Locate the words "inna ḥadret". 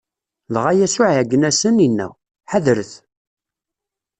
1.87-2.93